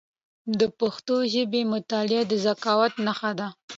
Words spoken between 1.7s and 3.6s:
مطالعه د ذکاوت نښه ده.